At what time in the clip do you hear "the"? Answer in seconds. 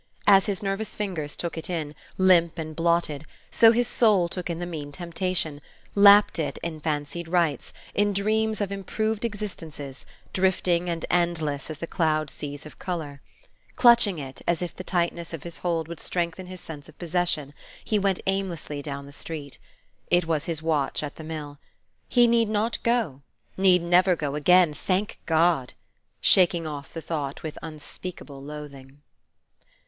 4.57-4.65, 11.77-11.85, 14.75-14.83, 19.05-19.11, 21.17-21.23, 26.91-27.01